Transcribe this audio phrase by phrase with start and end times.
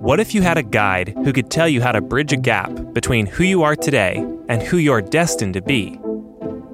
[0.00, 2.72] What if you had a guide who could tell you how to bridge a gap
[2.94, 5.96] between who you are today and who you're destined to be?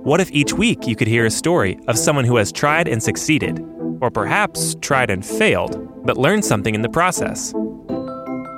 [0.04, 3.02] What if each week you could hear a story of someone who has tried and
[3.02, 3.58] succeeded,
[4.00, 7.52] or perhaps tried and failed, but learned something in the process?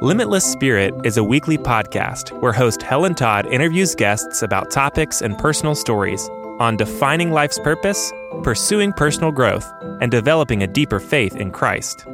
[0.03, 5.39] Limitless Spirit is a weekly podcast where host Helen Todd interviews guests about topics and
[5.39, 6.29] personal stories
[6.61, 8.13] on defining life's purpose,
[8.43, 9.67] pursuing personal growth,
[10.03, 12.07] and developing a deeper faith in Christ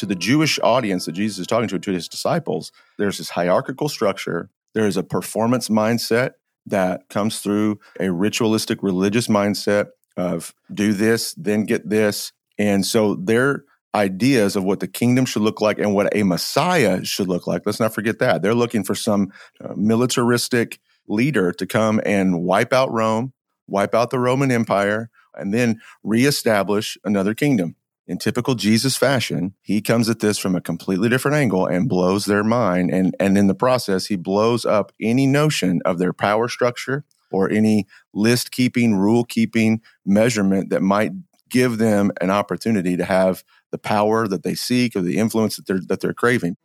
[0.00, 3.86] to the Jewish audience that Jesus is talking to, to his disciples, there's this hierarchical
[3.86, 4.48] structure.
[4.72, 6.32] There is a performance mindset
[6.64, 12.32] that comes through a ritualistic religious mindset of do this, then get this.
[12.58, 17.04] And so their ideas of what the kingdom should look like and what a Messiah
[17.04, 18.40] should look like, let's not forget that.
[18.40, 19.30] They're looking for some
[19.62, 23.34] uh, militaristic leader to come and wipe out Rome,
[23.66, 27.76] wipe out the Roman Empire, and then reestablish another kingdom
[28.10, 32.24] in typical Jesus fashion, he comes at this from a completely different angle and blows
[32.24, 32.90] their mind.
[32.90, 37.48] And, and in the process, he blows up any notion of their power structure or
[37.48, 41.12] any list keeping, rule keeping measurement that might
[41.50, 45.68] give them an opportunity to have the power that they seek or the influence that
[45.68, 46.56] they're, that they're craving.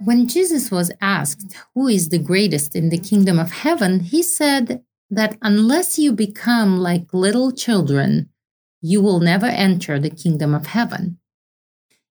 [0.00, 4.82] When Jesus was asked who is the greatest in the kingdom of heaven, he said,
[5.10, 8.30] that unless you become like little children,
[8.80, 11.18] you will never enter the kingdom of heaven.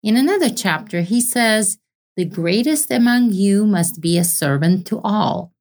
[0.03, 1.79] In another chapter, he says,
[2.17, 5.53] The greatest among you must be a servant to all.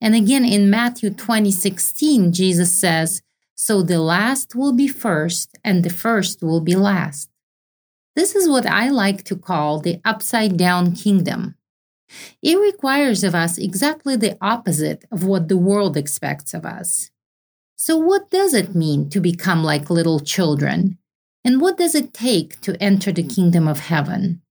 [0.00, 3.22] And again in Matthew 20 16, Jesus says,
[3.54, 7.30] So the last will be first, and the first will be last.
[8.14, 11.56] This is what I like to call the upside down kingdom.
[12.42, 17.10] It requires of us exactly the opposite of what the world expects of us.
[17.76, 20.98] So, what does it mean to become like little children?
[21.44, 24.42] And what does it take to enter the kingdom of heaven?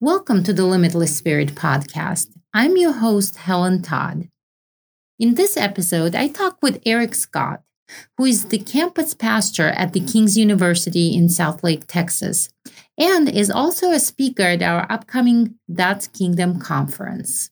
[0.00, 2.28] Welcome to the Limitless Spirit podcast.
[2.52, 4.28] I'm your host, Helen Todd.
[5.18, 7.62] In this episode, I talk with Eric Scott,
[8.16, 12.48] who is the campus pastor at the King's University in Southlake, Texas,
[12.98, 17.50] and is also a speaker at our upcoming That Kingdom conference.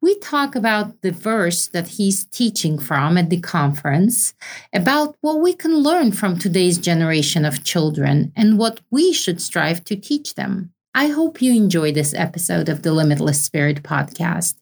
[0.00, 4.34] We talk about the verse that he's teaching from at the conference,
[4.72, 9.82] about what we can learn from today's generation of children and what we should strive
[9.84, 10.72] to teach them.
[10.94, 14.54] I hope you enjoy this episode of the Limitless Spirit podcast.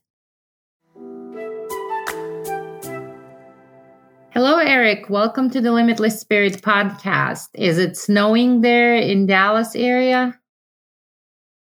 [4.35, 5.09] Hello, Eric.
[5.09, 7.51] Welcome to the Limitless Spirit podcast.
[7.55, 10.37] Is it snowing there in Dallas area?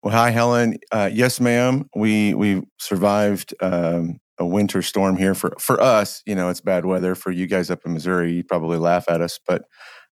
[0.01, 0.78] Well, hi, Helen.
[0.90, 1.90] Uh, yes, ma'am.
[1.94, 5.35] We we survived um, a winter storm here.
[5.35, 7.16] For for us, you know, it's bad weather.
[7.16, 9.63] For you guys up in Missouri, you probably laugh at us, but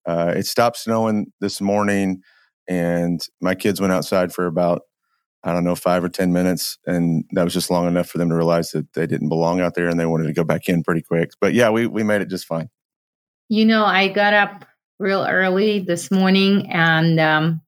[0.07, 2.19] uh, it stopped snowing this morning,
[2.67, 4.81] and my kids went outside for about
[5.43, 6.77] I don't know, five or 10 minutes.
[6.85, 9.73] And that was just long enough for them to realize that they didn't belong out
[9.73, 11.31] there and they wanted to go back in pretty quick.
[11.39, 12.69] But yeah, we, we made it just fine.
[13.47, 14.65] You know, I got up
[14.99, 17.61] real early this morning and um,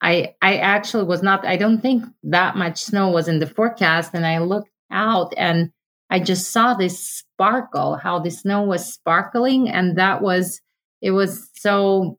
[0.00, 4.14] I, I actually was not, I don't think that much snow was in the forecast.
[4.14, 5.70] And I looked out and
[6.10, 9.68] I just saw this sparkle, how the snow was sparkling.
[9.68, 10.62] And that was,
[11.02, 12.17] it was so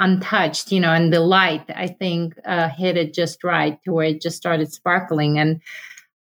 [0.00, 4.06] untouched, you know, and the light, I think, uh, hit it just right to where
[4.06, 5.38] it just started sparkling.
[5.38, 5.60] And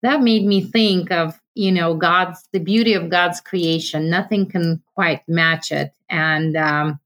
[0.04, 4.10] that made me think of, you know, God's, the beauty of God's creation.
[4.10, 5.94] Nothing can quite match it.
[6.10, 7.00] And um,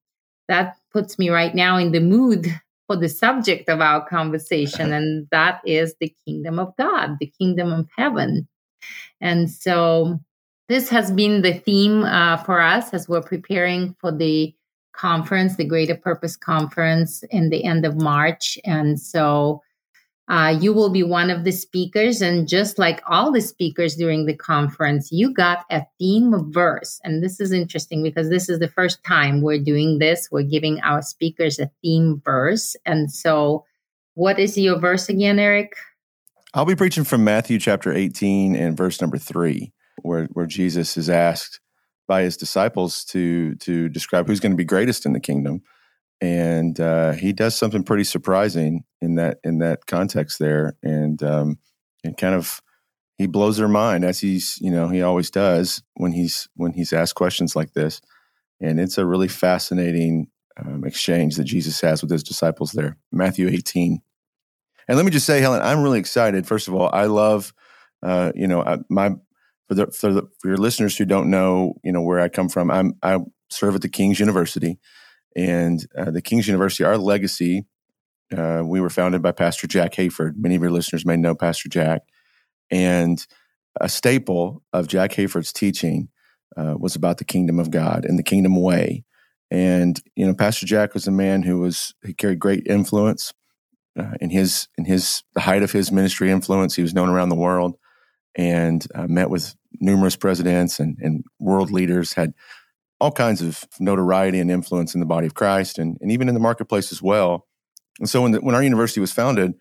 [0.47, 2.47] that puts me right now in the mood
[2.87, 4.91] for the subject of our conversation.
[4.91, 8.47] And that is the kingdom of God, the kingdom of heaven.
[9.21, 10.19] And so
[10.69, 14.53] this has been the theme uh, for us as we're preparing for the
[14.93, 18.57] conference, the Greater Purpose Conference, in the end of March.
[18.63, 19.61] And so
[20.29, 22.21] uh, you will be one of the speakers.
[22.21, 26.99] And just like all the speakers during the conference, you got a theme verse.
[27.03, 30.29] And this is interesting because this is the first time we're doing this.
[30.31, 32.75] We're giving our speakers a theme verse.
[32.85, 33.65] And so,
[34.15, 35.75] what is your verse again, Eric?
[36.53, 39.73] I'll be preaching from Matthew chapter 18 and verse number three,
[40.03, 41.59] where, where Jesus is asked,
[42.07, 45.61] by his disciples to to describe who's going to be greatest in the kingdom,
[46.21, 51.57] and uh, he does something pretty surprising in that in that context there, and um,
[52.03, 52.61] and kind of
[53.17, 56.93] he blows their mind as he's you know he always does when he's when he's
[56.93, 58.01] asked questions like this,
[58.59, 60.27] and it's a really fascinating
[60.57, 64.01] um, exchange that Jesus has with his disciples there, Matthew eighteen.
[64.85, 66.45] And let me just say, Helen, I'm really excited.
[66.45, 67.53] First of all, I love,
[68.01, 69.11] uh, you know, I, my
[69.67, 72.49] for the, for the for your listeners who don't know, you know where I come
[72.49, 73.19] from, I'm I
[73.49, 74.79] serve at the King's University,
[75.35, 77.65] And uh, the King's University, our legacy,
[78.35, 80.33] uh, we were founded by Pastor Jack Hayford.
[80.37, 82.01] Many of your listeners may know Pastor Jack.
[82.71, 83.25] And
[83.79, 86.09] a staple of Jack Hayford's teaching
[86.57, 89.03] uh, was about the kingdom of God and the kingdom way.
[89.51, 93.33] And you know, Pastor Jack was a man who was he carried great influence
[93.99, 96.75] uh, in his in his the height of his ministry influence.
[96.75, 97.77] He was known around the world
[98.35, 102.13] and uh, met with numerous presidents and, and world leaders.
[102.13, 102.33] Had
[102.99, 106.33] all kinds of notoriety and influence in the body of Christ and, and even in
[106.33, 107.47] the marketplace as well.
[107.99, 109.53] And so when the, when our university was founded,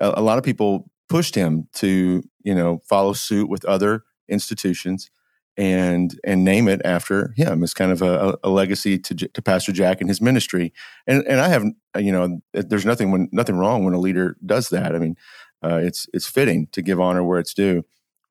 [0.00, 5.10] a, a lot of people pushed him to you know follow suit with other institutions
[5.56, 9.72] and and name it after him as kind of a, a legacy to, to Pastor
[9.72, 10.72] Jack and his ministry.
[11.06, 11.64] And and I have
[11.98, 14.94] you know there's nothing when nothing wrong when a leader does that.
[14.94, 15.16] I mean,
[15.62, 17.84] uh, it's it's fitting to give honor where it's due.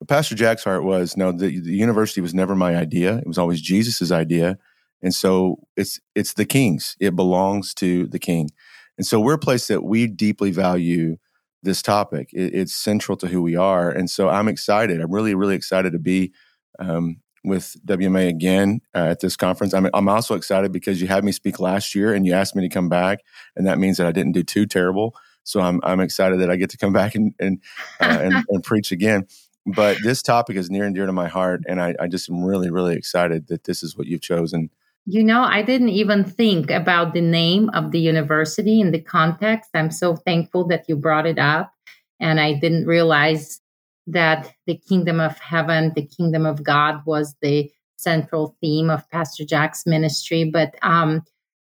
[0.07, 3.17] Pastor Jack's heart was no, the, the university was never my idea.
[3.17, 4.57] It was always Jesus's idea,
[5.01, 6.95] and so it's it's the King's.
[6.99, 8.49] It belongs to the King,
[8.97, 11.17] and so we're a place that we deeply value
[11.61, 12.29] this topic.
[12.33, 15.01] It, it's central to who we are, and so I'm excited.
[15.01, 16.31] I'm really really excited to be
[16.79, 19.73] um, with WMA again uh, at this conference.
[19.73, 22.67] I'm, I'm also excited because you had me speak last year and you asked me
[22.67, 23.19] to come back,
[23.55, 25.15] and that means that I didn't do too terrible.
[25.43, 27.61] So I'm I'm excited that I get to come back and and,
[27.99, 29.27] uh, and, and preach again.
[29.65, 32.43] But this topic is near and dear to my heart, and I, I just am
[32.43, 34.69] really really excited that this is what you've chosen.
[35.05, 39.69] You know, I didn't even think about the name of the university in the context.
[39.73, 41.73] I'm so thankful that you brought it up,
[42.19, 43.61] and I didn't realize
[44.07, 49.45] that the kingdom of heaven, the kingdom of God was the central theme of Pastor
[49.45, 50.43] Jack's ministry.
[50.43, 51.23] But, um,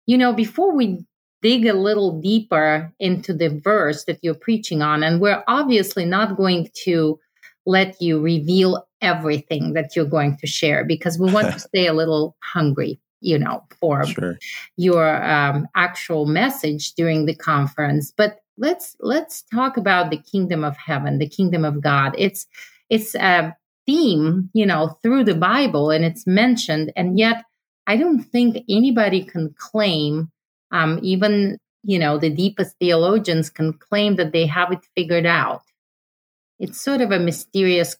[0.07, 1.05] you know, before we
[1.43, 6.37] dig a little deeper into the verse that you're preaching on, and we're obviously not
[6.37, 7.19] going to
[7.67, 11.93] let you reveal everything that you're going to share because we want to stay a
[11.93, 14.39] little hungry you know for sure.
[14.77, 18.13] your um, actual message during the conference.
[18.17, 22.15] But let's let's talk about the kingdom of heaven the kingdom of god.
[22.17, 22.47] It's
[22.89, 27.45] it's a theme you know through the bible and it's mentioned and yet
[27.87, 30.29] i don't think anybody can claim
[30.73, 35.62] um, even you know the deepest theologians can claim that they have it figured out
[36.58, 37.97] it's sort of a mysterious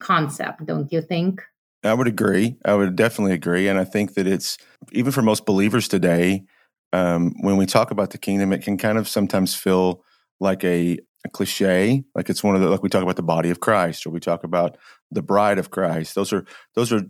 [0.00, 1.42] concept don't you think
[1.84, 4.56] i would agree i would definitely agree and i think that it's
[4.92, 6.44] even for most believers today
[6.92, 10.02] um, when we talk about the kingdom, it can kind of sometimes feel
[10.40, 13.50] like a, a, cliche, like it's one of the like we talk about the body
[13.50, 14.76] of Christ, or we talk about
[15.10, 16.14] the bride of Christ.
[16.14, 17.02] Those are those are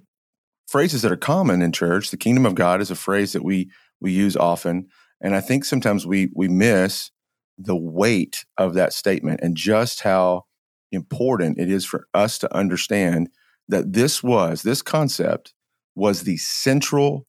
[0.68, 2.10] phrases that are common in church.
[2.10, 3.70] The kingdom of God is a phrase that we
[4.00, 4.88] we use often,
[5.20, 7.10] and I think sometimes we we miss
[7.56, 10.44] the weight of that statement and just how
[10.92, 13.28] important it is for us to understand
[13.68, 15.54] that this was this concept
[15.94, 17.26] was the central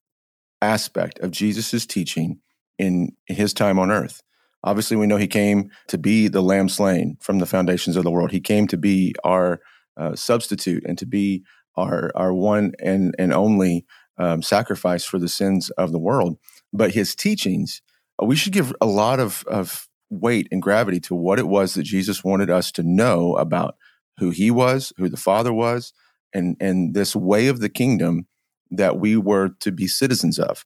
[0.62, 2.40] aspect of Jesus's teaching
[2.78, 4.22] in his time on earth.
[4.64, 8.12] Obviously, we know he came to be the lamb slain from the foundations of the
[8.12, 8.32] world.
[8.32, 9.60] He came to be our
[9.98, 11.44] uh, substitute and to be
[11.76, 13.86] our our one and and only
[14.18, 16.38] um, sacrifice for the sins of the world.
[16.72, 17.82] But his teachings,
[18.22, 21.84] we should give a lot of of weight and gravity to what it was that
[21.84, 23.76] Jesus wanted us to know about
[24.18, 25.94] who he was, who the Father was,
[26.34, 28.28] and and this way of the kingdom
[28.70, 30.66] that we were to be citizens of.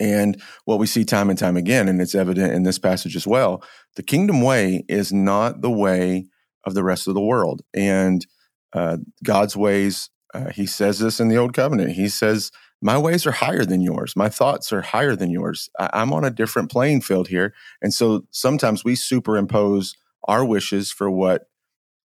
[0.00, 3.26] And what we see time and time again, and it's evident in this passage as
[3.26, 3.62] well,
[3.96, 6.26] the kingdom way is not the way
[6.64, 7.62] of the rest of the world.
[7.74, 8.26] And
[8.72, 11.92] uh, God's ways, uh, he says this in the Old Covenant.
[11.92, 12.50] He says,
[12.82, 14.14] My ways are higher than yours.
[14.16, 15.70] My thoughts are higher than yours.
[15.78, 17.54] I- I'm on a different playing field here.
[17.80, 21.48] And so sometimes we superimpose our wishes for what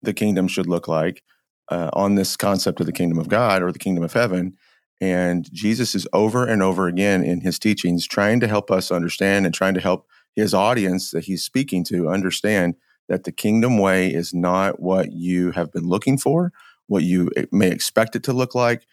[0.02, 1.22] the kingdom should look like
[1.70, 4.56] uh, on this concept of the kingdom of God or the kingdom of heaven.
[5.00, 9.46] And Jesus is over and over again in his teachings trying to help us understand
[9.46, 12.76] and trying to help his audience that he's speaking to understand
[13.08, 16.52] that the kingdom way is not what you have been looking for,
[16.86, 18.86] what you may expect it to look like,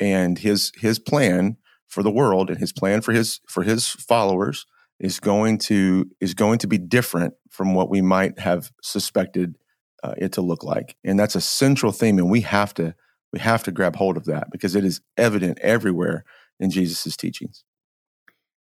[0.00, 4.66] and his his plan for the world and his plan for his for his followers
[4.98, 9.56] is going to is going to be different from what we might have suspected
[10.02, 12.94] uh, it to look like, and that's a central theme, and we have to
[13.32, 16.24] we have to grab hold of that because it is evident everywhere
[16.58, 17.64] in Jesus' teachings.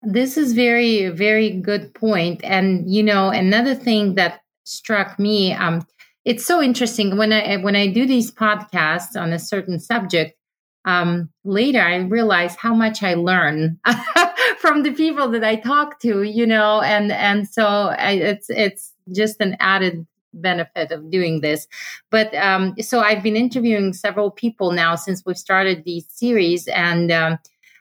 [0.02, 2.40] This is very, very good point.
[2.42, 5.86] And you know, another thing that struck me, um,
[6.24, 10.36] it's so interesting when I when I do these podcasts on a certain subject.
[10.84, 13.78] Um, later, I realize how much I learn
[14.58, 16.22] from the people that I talk to.
[16.22, 21.66] You know, and and so I, it's it's just an added benefit of doing this.
[22.10, 27.10] But um, so I've been interviewing several people now since we've started these series, and
[27.10, 27.38] um,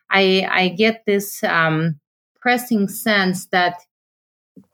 [0.10, 2.00] I, I get this um,
[2.42, 3.76] pressing sense that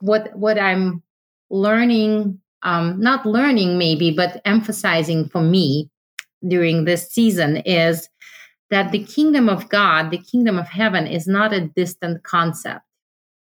[0.00, 1.02] what what I'm
[1.50, 5.90] learning, um, not learning maybe, but emphasizing for me
[6.46, 8.08] during this season is
[8.70, 12.80] that the kingdom of God, the kingdom of heaven, is not a distant concept.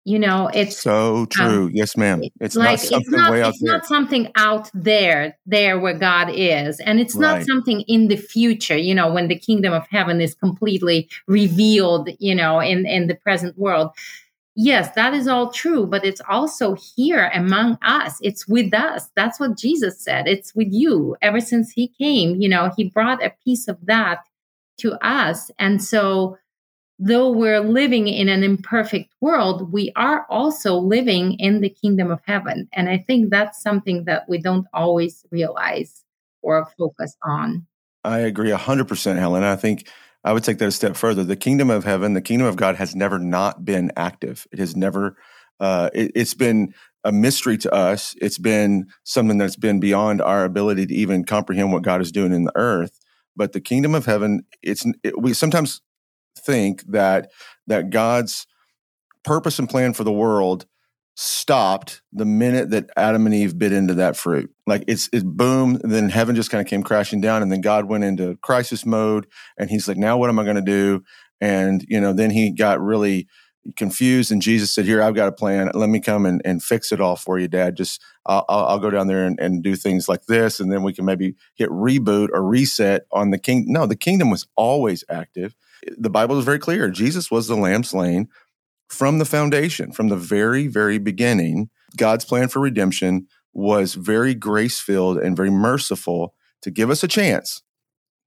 [0.05, 1.67] You know, it's so true.
[1.67, 2.23] Um, yes, ma'am.
[2.41, 3.71] It's like, not something it's not, way out it's there.
[3.71, 6.81] not something out there, there where God is.
[6.81, 10.35] And it's not something in the future, you know, when the kingdom of heaven is
[10.35, 13.91] completely revealed, you know, in, in the present world.
[14.55, 18.19] Yes, that is all true, but it's also here among us.
[18.21, 19.09] It's with us.
[19.15, 20.27] That's what Jesus said.
[20.27, 21.15] It's with you.
[21.23, 24.19] Ever since he came, you know, he brought a piece of that
[24.77, 25.49] to us.
[25.57, 26.37] And so,
[26.99, 32.21] though we're living in an imperfect world, we are also living in the kingdom of
[32.25, 32.69] heaven.
[32.73, 36.03] And I think that's something that we don't always realize
[36.43, 37.65] or focus on.
[38.03, 39.43] I agree 100%, Helen.
[39.43, 39.87] I think
[40.23, 41.23] I would take that a step further.
[41.23, 44.47] The kingdom of heaven, the kingdom of God has never not been active.
[44.51, 45.17] It has never,
[45.59, 48.15] uh, it, it's been a mystery to us.
[48.21, 52.33] It's been something that's been beyond our ability to even comprehend what God is doing
[52.33, 52.99] in the earth.
[53.35, 55.81] But the kingdom of heaven, it's, it, we sometimes
[56.37, 57.31] think that
[57.67, 58.45] that God's
[59.23, 60.65] purpose and plan for the world
[61.15, 64.51] stopped the minute that Adam and Eve bit into that fruit.
[64.65, 67.85] Like it's it boom, then heaven just kind of came crashing down, and then God
[67.85, 69.27] went into crisis mode,
[69.57, 71.03] and He's like, "Now what am I going to do?"
[71.41, 73.27] And you know, then He got really
[73.75, 75.69] confused, and Jesus said, "Here, I've got a plan.
[75.73, 77.77] Let me come and, and fix it all for you, Dad.
[77.77, 80.93] Just I'll, I'll go down there and, and do things like this, and then we
[80.93, 83.65] can maybe hit reboot or reset on the king.
[83.67, 85.55] No, the kingdom was always active
[85.97, 86.89] the Bible is very clear.
[86.89, 88.29] Jesus was the lamb slain
[88.89, 91.69] from the foundation, from the very, very beginning.
[91.97, 97.07] God's plan for redemption was very grace filled and very merciful to give us a
[97.07, 97.61] chance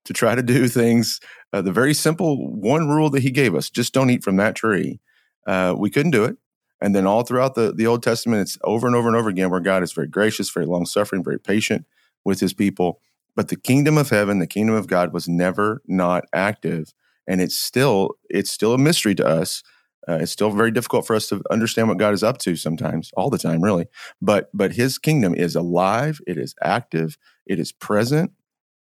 [0.04, 1.20] to try to do things.
[1.52, 4.54] Uh, the very simple one rule that he gave us just don't eat from that
[4.54, 5.00] tree.
[5.46, 6.36] Uh, we couldn't do it.
[6.80, 9.50] And then all throughout the, the Old Testament, it's over and over and over again
[9.50, 11.86] where God is very gracious, very long suffering, very patient
[12.25, 13.00] with his people.
[13.34, 16.92] But the kingdom of heaven, the kingdom of God was never not active
[17.26, 19.62] and it's still it's still a mystery to us.
[20.08, 23.10] Uh, it's still very difficult for us to understand what God is up to sometimes,
[23.16, 23.86] all the time, really.
[24.22, 28.32] But but His kingdom is alive, it is active, it is present,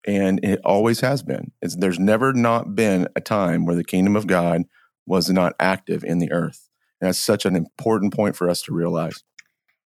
[0.06, 1.52] and it always has been.
[1.62, 4.64] It's, there's never not been a time where the kingdom of God
[5.06, 6.70] was not active in the earth.
[7.02, 9.24] And that's such an important point for us to realize.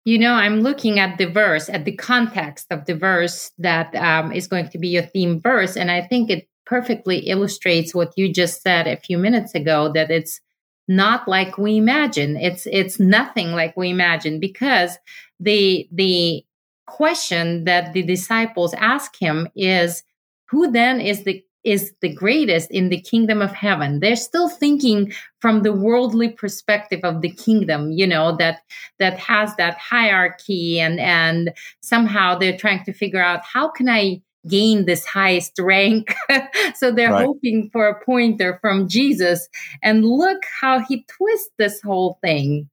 [0.05, 4.31] You know, I'm looking at the verse, at the context of the verse that um,
[4.31, 8.31] is going to be your theme verse, and I think it perfectly illustrates what you
[8.31, 10.41] just said a few minutes ago that it's
[10.87, 12.37] not like we imagine.
[12.37, 14.97] It's it's nothing like we imagine because
[15.39, 16.45] the the
[16.85, 20.03] question that the disciples ask him is
[20.49, 24.01] who then is the is the greatest in the kingdom of heaven?
[24.01, 28.61] They're still thinking from the worldly perspective of the kingdom you know that
[28.99, 34.21] that has that hierarchy and and somehow they're trying to figure out how can i
[34.47, 36.13] gain this highest rank.
[36.75, 37.25] so they're right.
[37.25, 39.47] hoping for a pointer from Jesus.
[39.81, 42.69] And look how he twists this whole thing.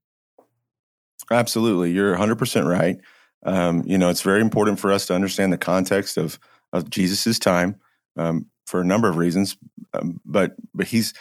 [1.30, 1.92] Absolutely.
[1.92, 2.98] You're 100% right.
[3.44, 6.38] Um, you know, it's very important for us to understand the context of,
[6.72, 7.76] of Jesus's time
[8.16, 9.56] um, for a number of reasons.
[9.94, 11.14] Um, but, but he's,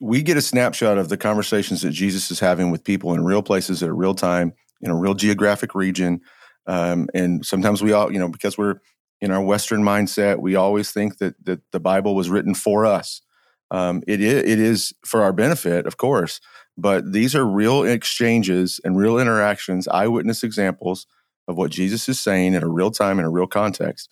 [0.00, 3.42] we get a snapshot of the conversations that Jesus is having with people in real
[3.42, 6.20] places at a real time, in a real geographic region.
[6.66, 8.80] Um, and sometimes we all, you know, because we're
[9.20, 13.22] in our Western mindset, we always think that that the Bible was written for us.
[13.70, 16.40] Um, it is it is for our benefit, of course,
[16.76, 21.06] but these are real exchanges and real interactions, eyewitness examples
[21.46, 24.08] of what Jesus is saying in a real time in a real context.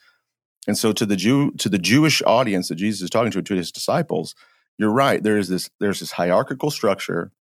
[0.67, 3.55] And so, to the Jew to the Jewish audience that Jesus is talking to, to
[3.55, 4.35] his disciples,
[4.77, 5.23] you're right.
[5.23, 7.33] There is this there's this hierarchical structure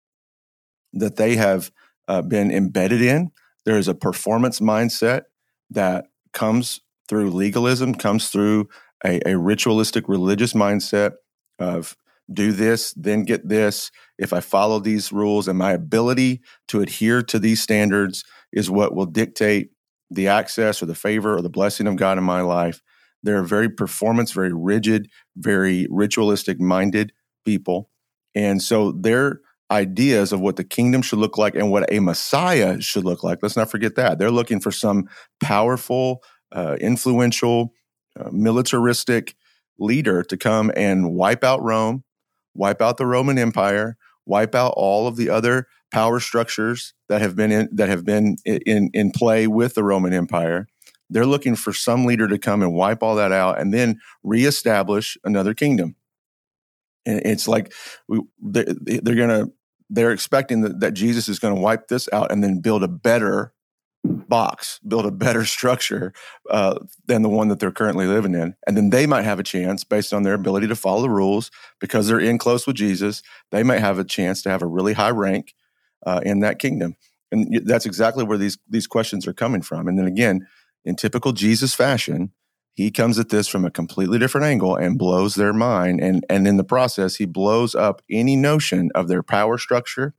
[0.94, 1.72] that they have
[2.08, 3.32] uh, been embedded in.
[3.66, 5.24] There is a performance mindset
[5.70, 8.70] that comes through legalism, comes through
[9.06, 11.14] a, a ritualistic religious mindset
[11.60, 11.96] of
[12.32, 13.92] do this, then get this.
[14.18, 18.94] If I follow these rules and my ability to adhere to these standards is what
[18.94, 19.70] will dictate
[20.10, 22.82] the access or the favor or the blessing of God in my life.
[23.24, 27.14] They're very performance, very rigid, very ritualistic minded
[27.46, 27.90] people.
[28.36, 32.80] And so their ideas of what the kingdom should look like and what a Messiah
[32.80, 34.18] should look like, let's not forget that.
[34.18, 35.10] They're looking for some
[35.42, 37.74] powerful, uh, influential,
[38.20, 39.36] uh, militaristic
[39.80, 42.04] leader to come and wipe out Rome,
[42.54, 47.36] wipe out the Roman Empire, wipe out all of the other power structures that have
[47.36, 50.68] been in, that have been in in play with the Roman Empire.
[51.10, 55.18] They're looking for some leader to come and wipe all that out and then reestablish
[55.24, 55.96] another kingdom.
[57.06, 57.74] And it's like
[58.10, 59.52] we, they're, going to
[59.90, 62.90] they're expecting that, that Jesus is going to wipe this out and then build a
[62.90, 63.54] better
[64.30, 66.14] box, build a better structure
[66.50, 68.56] uh, than the one that they're currently living in.
[68.66, 71.52] And then they might have a chance, based on their ability to follow the rules,
[71.80, 74.94] because they're in close with Jesus, they might have a chance to have a really
[74.94, 75.54] high rank
[76.06, 76.96] uh, in that kingdom.
[77.32, 79.88] And that's exactly where these these questions are coming from.
[79.88, 80.48] And then again,
[80.86, 82.32] in typical Jesus fashion,
[82.74, 86.00] he comes at this from a completely different angle and blows their mind.
[86.00, 90.14] And and in the process, he blows up any notion of their power structure,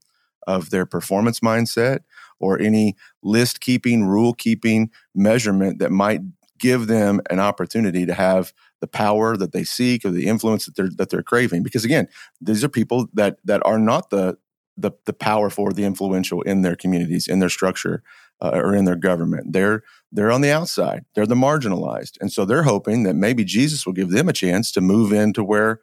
[0.46, 2.00] of their performance mindset,
[2.40, 6.20] or any list keeping, rule keeping measurement that might
[6.58, 10.76] give them an opportunity to have the power that they seek or the influence that
[10.76, 11.62] they're that they're craving.
[11.62, 12.08] Because again,
[12.40, 14.38] these are people that that are not the
[14.76, 18.02] the, the powerful the influential in their communities, in their structure,
[18.40, 19.52] uh, or in their government.
[19.52, 21.04] They're they're on the outside.
[21.14, 24.70] They're the marginalized, and so they're hoping that maybe Jesus will give them a chance
[24.72, 25.80] to move into where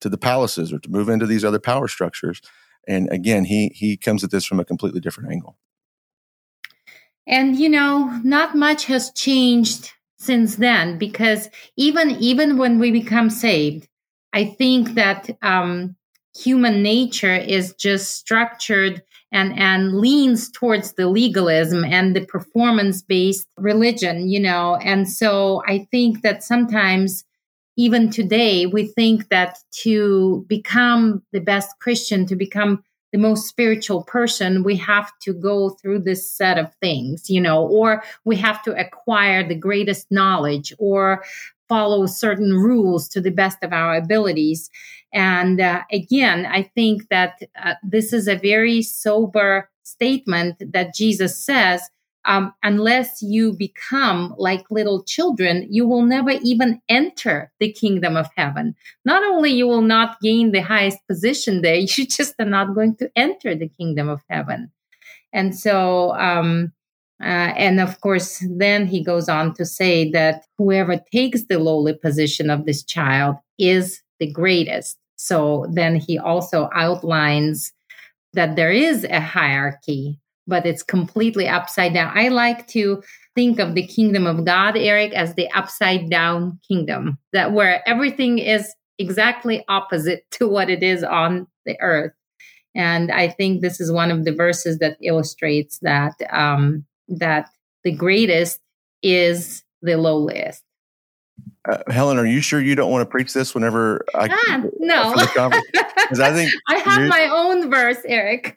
[0.00, 2.40] to the palaces or to move into these other power structures.
[2.86, 5.56] And again, he he comes at this from a completely different angle.
[7.28, 13.30] And you know, not much has changed since then because even even when we become
[13.30, 13.88] saved,
[14.32, 15.96] I think that um,
[16.36, 23.46] human nature is just structured and and leans towards the legalism and the performance based
[23.58, 24.76] religion you know?
[24.76, 27.24] And so i think that sometimes
[27.76, 32.82] even today we think that to become the best christian to become
[33.12, 37.66] the most spiritual person, we have to go through this set of things, you know,
[37.66, 41.24] or we have to acquire the greatest knowledge or
[41.68, 44.70] follow certain rules to the best of our abilities.
[45.12, 51.42] And uh, again, I think that uh, this is a very sober statement that Jesus
[51.42, 51.82] says
[52.28, 58.28] um, unless you become like little children, you will never even enter the kingdom of
[58.36, 58.76] heaven.
[59.06, 62.96] Not only you will not gain the highest position there, you just are not going
[62.96, 64.70] to enter the kingdom of heaven.
[65.32, 66.72] And so, um,
[67.20, 71.94] uh, and of course, then he goes on to say that whoever takes the lowly
[71.94, 74.98] position of this child is the greatest.
[75.16, 77.72] So then he also outlines
[78.34, 82.16] that there is a hierarchy but it's completely upside down.
[82.16, 83.02] I like to
[83.34, 88.38] think of the kingdom of God, Eric, as the upside down kingdom, that where everything
[88.38, 92.12] is exactly opposite to what it is on the earth.
[92.74, 97.48] And I think this is one of the verses that illustrates that um, that
[97.84, 98.60] the greatest
[99.02, 100.62] is the lowliest.
[101.68, 105.12] Uh, Helen, are you sure you don't want to preach this whenever I ah, no?
[105.14, 108.56] Because I think I have my own verse, Eric.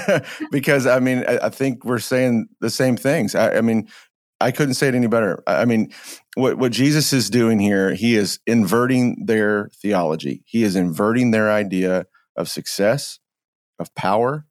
[0.50, 3.36] because I mean, I, I, think we're saying the same things.
[3.36, 3.88] I, I, mean,
[4.40, 5.42] I couldn't say it any better.
[5.46, 5.92] I mean,
[6.34, 10.42] what what Jesus is doing here, he is inverting their theology.
[10.44, 13.20] He is inverting their idea of success,
[13.78, 14.46] of power,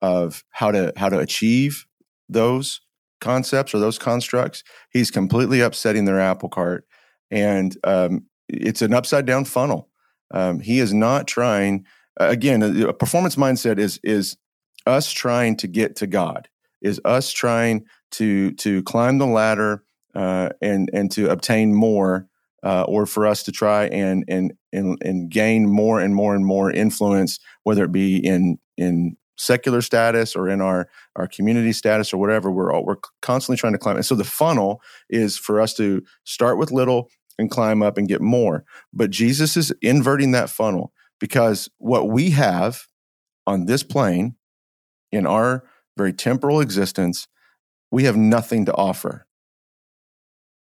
[0.00, 1.86] of how to how to achieve
[2.26, 2.80] those
[3.20, 4.64] concepts or those constructs.
[4.90, 6.86] He's completely upsetting their apple cart
[7.30, 9.88] and um, it's an upside down funnel.
[10.32, 11.86] Um, he is not trying.
[12.18, 14.36] Again, a performance mindset is is
[14.86, 16.48] us trying to get to God.
[16.82, 22.26] Is us trying to to climb the ladder uh, and and to obtain more,
[22.62, 26.44] uh, or for us to try and and and and gain more and more and
[26.44, 32.12] more influence, whether it be in in secular status or in our our community status
[32.12, 35.62] or whatever we're all, we're constantly trying to climb and so the funnel is for
[35.62, 37.08] us to start with little
[37.40, 38.64] and climb up and get more.
[38.92, 42.86] But Jesus is inverting that funnel because what we have
[43.46, 44.36] on this plane
[45.10, 45.64] in our
[45.96, 47.26] very temporal existence,
[47.90, 49.26] we have nothing to offer.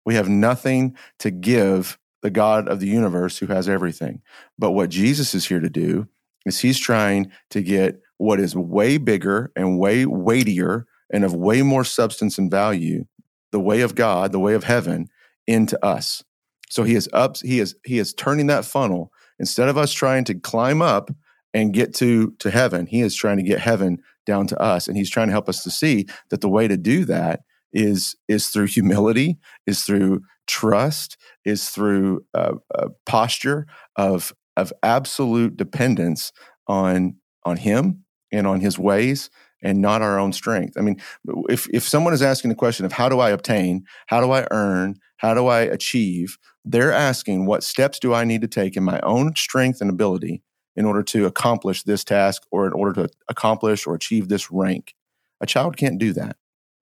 [0.05, 4.21] We have nothing to give the God of the universe who has everything.
[4.57, 6.07] But what Jesus is here to do
[6.45, 11.61] is he's trying to get what is way bigger and way weightier and of way
[11.61, 13.05] more substance and value,
[13.51, 15.07] the way of God, the way of heaven,
[15.47, 16.23] into us.
[16.69, 19.11] So he is up, he is he is turning that funnel.
[19.39, 21.09] Instead of us trying to climb up
[21.53, 24.87] and get to to heaven, he is trying to get heaven down to us.
[24.87, 27.41] And he's trying to help us to see that the way to do that
[27.73, 35.57] is is through humility, is through trust, is through uh, a posture of of absolute
[35.57, 36.31] dependence
[36.67, 39.29] on on him and on his ways
[39.61, 40.77] and not our own strength.
[40.77, 41.01] I mean,
[41.49, 44.47] if if someone is asking the question of how do I obtain, how do I
[44.51, 48.83] earn, how do I achieve, they're asking what steps do I need to take in
[48.83, 50.43] my own strength and ability
[50.75, 54.93] in order to accomplish this task or in order to accomplish or achieve this rank.
[55.41, 56.37] A child can't do that.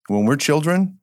[0.07, 0.99] When we're children,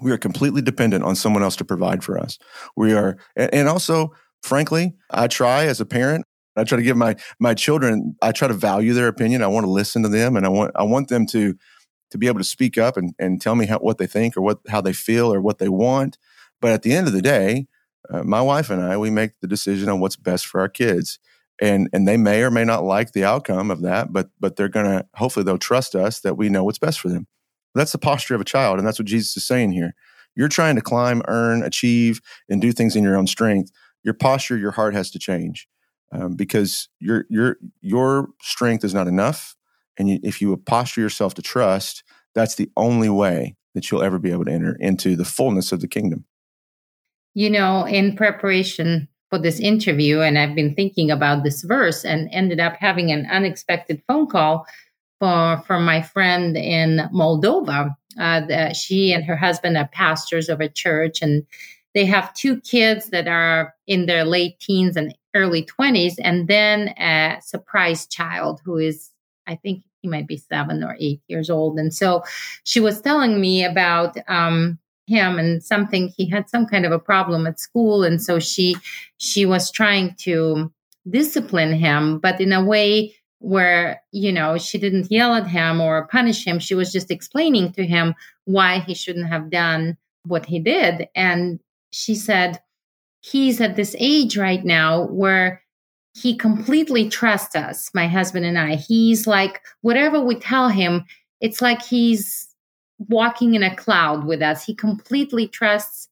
[0.00, 2.38] we are completely dependent on someone else to provide for us.
[2.76, 6.24] We are, and also, frankly, I try as a parent
[6.56, 8.16] I try to give my my children.
[8.22, 9.42] I try to value their opinion.
[9.42, 11.54] I want to listen to them, and I want I want them to
[12.10, 14.42] to be able to speak up and, and tell me how, what they think or
[14.42, 16.18] what how they feel or what they want.
[16.60, 17.66] But at the end of the day,
[18.10, 21.18] uh, my wife and I we make the decision on what's best for our kids,
[21.60, 24.68] and and they may or may not like the outcome of that, but but they're
[24.68, 27.26] gonna hopefully they'll trust us that we know what's best for them.
[27.74, 29.94] That's the posture of a child, and that's what Jesus is saying here.
[30.34, 33.70] You're trying to climb, earn, achieve, and do things in your own strength.
[34.02, 35.68] Your posture, your heart has to change
[36.12, 39.56] um, because your your your strength is not enough.
[39.98, 42.02] And you, if you posture yourself to trust,
[42.34, 45.80] that's the only way that you'll ever be able to enter into the fullness of
[45.80, 46.24] the kingdom.
[47.34, 52.28] You know, in preparation for this interview, and I've been thinking about this verse and
[52.32, 54.66] ended up having an unexpected phone call
[55.18, 57.94] for, from my friend in Moldova.
[58.20, 61.46] Uh, the, she and her husband are pastors of a church, and
[61.94, 66.88] they have two kids that are in their late teens and early 20s, and then
[66.98, 69.10] a surprise child who is,
[69.46, 71.78] I think he might be seven or eight years old.
[71.78, 72.24] And so
[72.64, 76.98] she was telling me about um, him and something he had some kind of a
[76.98, 78.02] problem at school.
[78.02, 78.76] And so she
[79.18, 80.72] she was trying to
[81.10, 86.06] discipline him but in a way where you know she didn't yell at him or
[86.08, 86.58] punish him.
[86.58, 91.08] She was just explaining to him why he shouldn't have done what he did.
[91.14, 91.58] And
[91.90, 92.60] she said
[93.20, 95.62] he's at this age right now where
[96.14, 98.76] he completely trusts us, my husband and I.
[98.76, 101.04] He's like, whatever we tell him,
[101.40, 102.48] it's like he's
[103.08, 104.64] walking in a cloud with us.
[104.64, 106.08] He completely trusts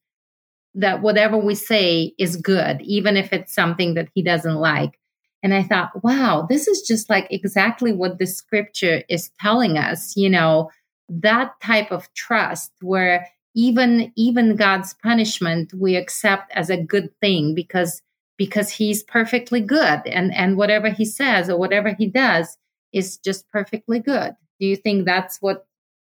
[0.74, 4.98] that whatever we say is good, even if it's something that he doesn't like.
[5.42, 10.16] And I thought, wow, this is just like exactly what the scripture is telling us,
[10.16, 10.70] you know,
[11.08, 17.54] that type of trust where even even God's punishment we accept as a good thing
[17.54, 18.00] because
[18.36, 22.56] because he's perfectly good and and whatever he says or whatever he does
[22.92, 24.36] is just perfectly good.
[24.60, 25.66] Do you think that's what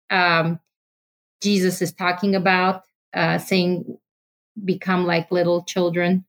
[0.09, 0.59] um,
[1.41, 3.97] Jesus is talking about, uh, saying
[4.63, 6.25] become like little children?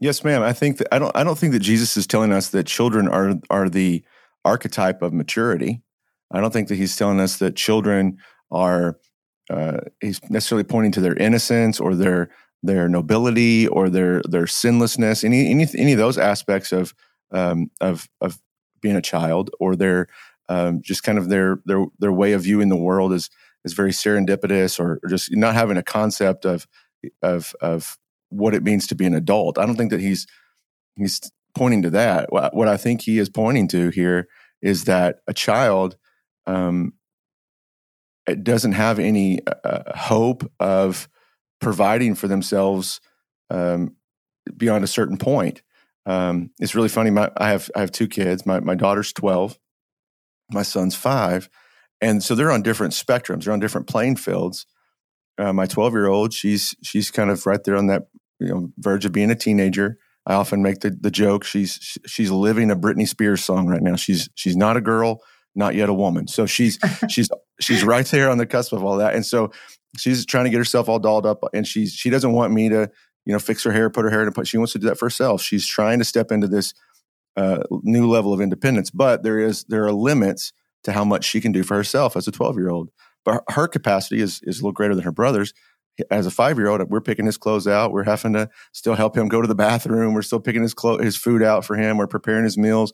[0.00, 0.42] Yes, ma'am.
[0.42, 3.08] I think that I don't I don't think that Jesus is telling us that children
[3.08, 4.04] are are the
[4.44, 5.82] archetype of maturity.
[6.32, 8.18] I don't think that he's telling us that children
[8.50, 8.98] are
[9.50, 12.30] uh, he's necessarily pointing to their innocence or their
[12.62, 16.94] their nobility or their their sinlessness, any any any of those aspects of
[17.30, 18.40] um, of of
[18.80, 20.08] being a child, or their
[20.48, 23.30] um, just kind of their their their way of viewing the world is
[23.64, 26.66] is very serendipitous, or, or just not having a concept of
[27.22, 27.98] of of
[28.30, 29.58] what it means to be an adult.
[29.58, 30.26] I don't think that he's
[30.96, 31.20] he's
[31.54, 32.32] pointing to that.
[32.32, 34.28] What, I think he is pointing to here
[34.60, 35.96] is that a child
[36.46, 36.94] um,
[38.26, 41.08] it doesn't have any uh, hope of
[41.60, 43.00] providing for themselves
[43.50, 43.96] um,
[44.56, 45.62] beyond a certain point.
[46.06, 47.10] Um, it's really funny.
[47.10, 48.46] My, I have I have two kids.
[48.46, 49.58] My my daughter's twelve,
[50.50, 51.48] my son's five,
[52.02, 53.44] and so they're on different spectrums.
[53.44, 54.66] They're on different playing fields.
[55.38, 58.72] Uh, my twelve year old, she's she's kind of right there on that you know
[58.76, 59.96] verge of being a teenager.
[60.26, 63.96] I often make the the joke she's she's living a Britney Spears song right now.
[63.96, 65.22] She's she's not a girl,
[65.54, 66.26] not yet a woman.
[66.26, 69.14] So she's she's she's right there on the cusp of all that.
[69.14, 69.52] And so
[69.96, 72.90] she's trying to get herself all dolled up, and she's she doesn't want me to
[73.24, 74.48] you know fix her hair, put her hair in a put.
[74.48, 75.40] She wants to do that for herself.
[75.40, 76.74] She's trying to step into this
[77.36, 80.52] uh, new level of independence, but there is there are limits
[80.84, 82.90] to how much she can do for herself as a twelve year old.
[83.24, 85.52] But her capacity is is a little greater than her brother's
[86.10, 87.92] as a five year old, we're picking his clothes out.
[87.92, 90.14] We're having to still help him go to the bathroom.
[90.14, 91.98] We're still picking his clo- his food out for him.
[91.98, 92.92] We're preparing his meals.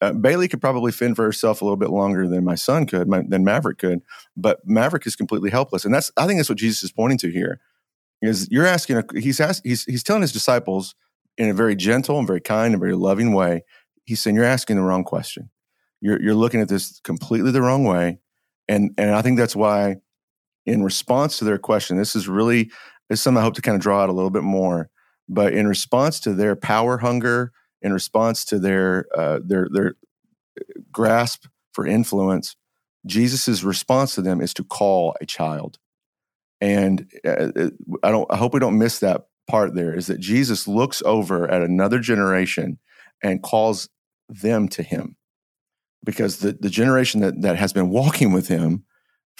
[0.00, 3.06] Uh, Bailey could probably fend for herself a little bit longer than my son could,
[3.06, 4.00] my, than Maverick could.
[4.36, 7.30] But Maverick is completely helpless, and that's I think that's what Jesus is pointing to
[7.30, 7.60] here.
[8.22, 8.96] Is you're asking?
[8.96, 10.94] A, he's asked, he's he's telling his disciples
[11.38, 13.62] in a very gentle and very kind and very loving way.
[14.04, 15.50] He's saying you're asking the wrong question.
[16.00, 18.18] You're you're looking at this completely the wrong way,
[18.68, 19.96] and and I think that's why
[20.66, 22.64] in response to their question, this is really
[23.08, 24.88] this is something I hope to kind of draw out a little bit more.
[25.28, 29.94] But in response to their power hunger, in response to their uh, their their
[30.92, 32.56] grasp for influence,
[33.06, 35.78] Jesus's response to them is to call a child.
[36.60, 37.70] And uh, uh,
[38.02, 38.30] I don't.
[38.30, 39.74] I hope we don't miss that part.
[39.74, 42.78] There is that Jesus looks over at another generation
[43.22, 43.88] and calls
[44.28, 45.16] them to Him,
[46.04, 48.84] because the the generation that that has been walking with Him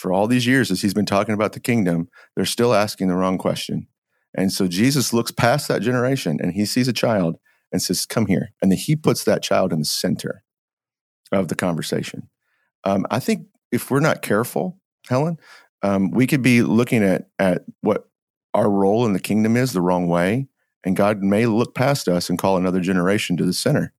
[0.00, 3.14] for all these years as he's been talking about the kingdom, they're still asking the
[3.14, 3.86] wrong question.
[4.34, 7.36] And so Jesus looks past that generation and he sees a child
[7.70, 8.50] and says, Come here.
[8.62, 10.42] And then he puts that child in the center
[11.32, 12.28] of the conversation.
[12.84, 15.38] Um, I think if we're not careful, Helen,
[15.82, 18.08] um, we could be looking at, at what
[18.54, 20.48] our role in the kingdom is the wrong way.
[20.82, 23.92] And God may look past us and call another generation to the center.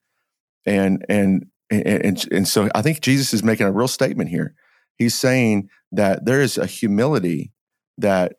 [0.66, 4.54] And, and, and, and so I think Jesus is making a real statement here.
[4.98, 7.54] He's saying that there is a humility
[7.98, 8.34] that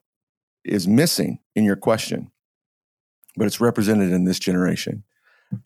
[0.65, 2.31] is missing in your question,
[3.37, 5.05] but it's represented in this generation.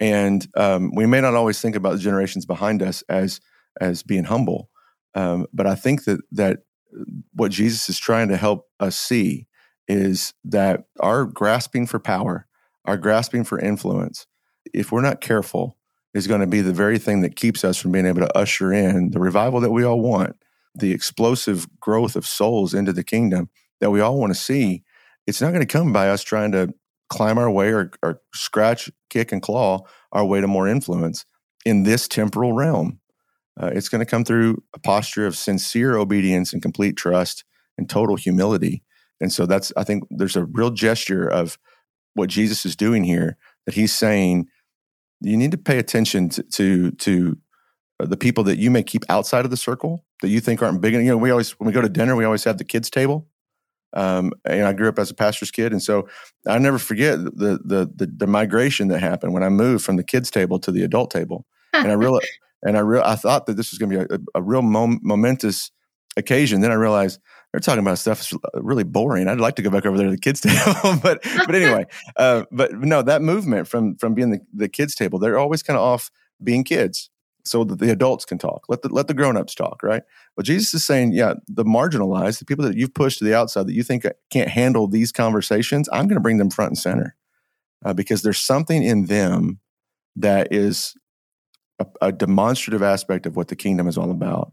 [0.01, 3.41] And um, we may not always think about the generations behind us as
[3.81, 4.71] as being humble,
[5.15, 6.61] um, but I think that that
[7.35, 9.47] what Jesus is trying to help us see
[9.87, 12.47] is that our grasping for power,
[12.85, 14.27] our grasping for influence,
[14.73, 15.77] if we're not careful,
[16.17, 18.73] is going to be the very thing that keeps us from being able to usher
[18.73, 20.35] in the revival that we all want,
[20.75, 23.51] the explosive growth of souls into the kingdom
[23.81, 24.83] that we all want to see.
[25.27, 26.73] It's not going to come by us trying to
[27.11, 31.27] climb our way or, or scratch, kick, and claw our way to more influence
[31.67, 32.99] in this temporal realm.
[33.61, 37.45] Uh, it's going to come through a posture of sincere obedience and complete trust
[37.77, 38.83] and total humility.
[39.21, 41.59] And so that's, I think there's a real gesture of
[42.15, 44.49] what Jesus is doing here that he's saying,
[45.29, 47.39] you need to pay attention to, to, to
[48.01, 50.81] uh, the people that you may keep outside of the circle that you think aren't
[50.81, 50.95] big.
[50.95, 53.27] You know, we always, when we go to dinner, we always have the kids table.
[53.93, 56.07] Um, and I grew up as a pastor's kid, and so
[56.47, 60.05] I never forget the, the the the, migration that happened when I moved from the
[60.05, 62.21] kids table to the adult table, and I really
[62.63, 65.01] and I real I thought that this was going to be a, a real mom-
[65.03, 65.71] momentous
[66.17, 66.61] occasion.
[66.61, 67.21] Then I realized
[67.57, 69.29] they're talking about stuff that's really boring.
[69.29, 72.45] I'd like to go back over there to the kids table, but but anyway, uh,
[72.53, 75.83] but no, that movement from from being the, the kids table, they're always kind of
[75.83, 76.11] off
[76.45, 77.09] being kids,
[77.45, 78.67] so that the adults can talk.
[78.69, 80.03] Let the let the grown ups talk, right?
[80.37, 83.67] Well, Jesus is saying, yeah, the marginalized, the people that you've pushed to the outside
[83.67, 87.17] that you think can't handle these conversations, I'm going to bring them front and center
[87.87, 89.61] uh, because there's something in them
[90.17, 90.95] that is
[91.79, 94.53] a, a demonstrative aspect of what the kingdom is all about.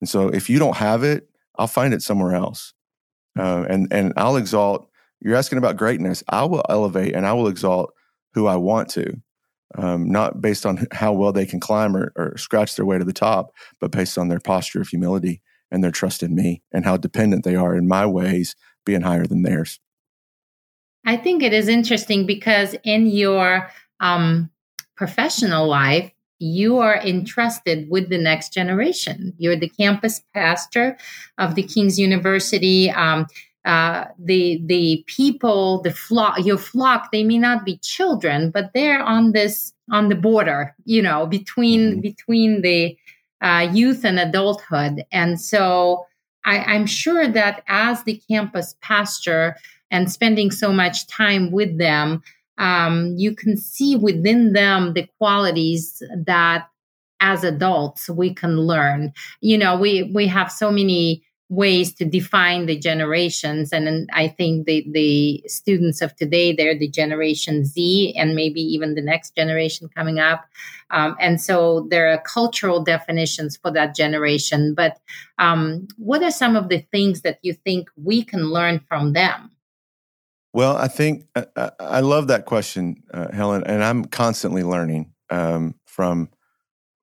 [0.00, 1.28] And so, if you don't have it,
[1.58, 2.74] I'll find it somewhere else,
[3.38, 4.88] uh, and and I'll exalt.
[5.20, 6.22] You're asking about greatness.
[6.28, 7.94] I will elevate and I will exalt
[8.34, 9.22] who I want to
[9.74, 13.04] um, not based on how well they can climb or, or scratch their way to
[13.04, 16.84] the top, but based on their posture of humility and their trust in me and
[16.84, 19.80] how dependent they are in my ways being higher than theirs.
[21.04, 24.50] I think it is interesting because in your um,
[24.96, 29.34] professional life, you are entrusted with the next generation.
[29.38, 30.96] You're the campus pastor
[31.38, 32.90] of the King's University.
[32.90, 33.26] Um,
[33.64, 39.02] uh, the the people, the flock, your flock, they may not be children, but they're
[39.02, 42.00] on this on the border, you know, between mm-hmm.
[42.00, 42.96] between the
[43.40, 46.06] uh, youth and adulthood, and so
[46.44, 49.56] I, I'm sure that as the campus pastor
[49.90, 52.22] and spending so much time with them,
[52.58, 56.68] um, you can see within them the qualities that
[57.20, 59.12] as adults we can learn.
[59.40, 64.66] You know we we have so many ways to define the generations and i think
[64.66, 69.88] the the students of today they're the generation z and maybe even the next generation
[69.94, 70.44] coming up.
[70.90, 74.98] Um, and so there are cultural definitions for that generation but
[75.38, 79.50] um, what are some of the things that you think we can learn from them
[80.56, 85.12] well i think uh, uh, i love that question uh, helen and i'm constantly learning
[85.30, 86.28] um, from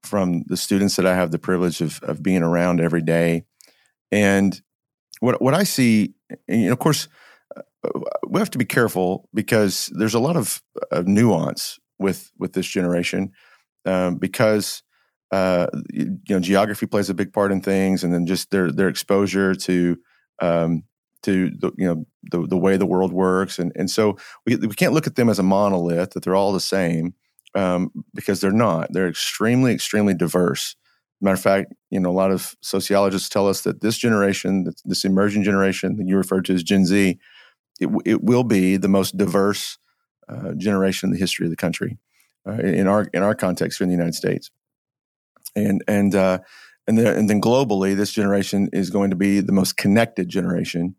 [0.04, 3.46] from the students that i have the privilege of, of being around every day.
[4.12, 4.62] And
[5.20, 6.14] what what I see,
[6.48, 7.08] and of course,
[7.56, 7.62] uh,
[8.28, 10.62] we have to be careful because there's a lot of,
[10.92, 13.32] of nuance with with this generation
[13.86, 14.84] um, because
[15.32, 18.90] uh, you know geography plays a big part in things, and then just their their
[18.90, 19.98] exposure to
[20.40, 20.84] um,
[21.24, 24.76] to the, you know the the way the world works, and and so we we
[24.76, 27.14] can't look at them as a monolith that they're all the same
[27.56, 28.92] um, because they're not.
[28.92, 30.76] They're extremely extremely diverse.
[31.22, 35.06] Matter of fact, you know, a lot of sociologists tell us that this generation, this
[35.06, 37.18] emerging generation that you referred to as Gen Z,
[37.80, 39.78] it, it will be the most diverse
[40.28, 41.98] uh, generation in the history of the country,
[42.48, 44.52] uh, in our in our context here in the United States,
[45.56, 46.40] and and uh,
[46.88, 50.96] and then and then globally, this generation is going to be the most connected generation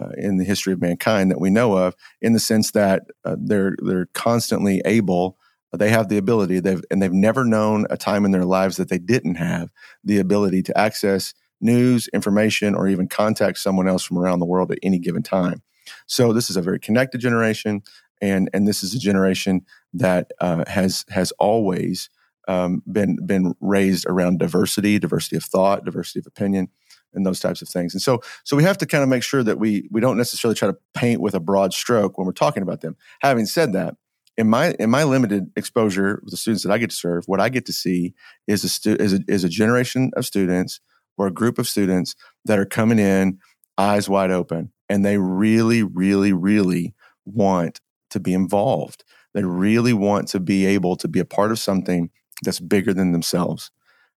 [0.00, 3.36] uh, in the history of mankind that we know of, in the sense that uh,
[3.38, 5.38] they're they're constantly able
[5.78, 8.88] they have the ability they've and they've never known a time in their lives that
[8.88, 9.70] they didn't have
[10.02, 14.70] the ability to access news information or even contact someone else from around the world
[14.70, 15.62] at any given time.
[16.06, 17.82] So this is a very connected generation
[18.20, 22.08] and and this is a generation that uh, has has always
[22.46, 26.68] um, been been raised around diversity diversity of thought diversity of opinion
[27.14, 29.42] and those types of things and so so we have to kind of make sure
[29.42, 32.62] that we we don't necessarily try to paint with a broad stroke when we're talking
[32.62, 33.94] about them having said that
[34.36, 37.40] in my in my limited exposure with the students that I get to serve, what
[37.40, 38.14] I get to see
[38.46, 40.80] is a stu- is a, is a generation of students
[41.16, 43.38] or a group of students that are coming in
[43.78, 49.04] eyes wide open, and they really, really, really want to be involved.
[49.34, 52.10] They really want to be able to be a part of something
[52.42, 53.70] that's bigger than themselves.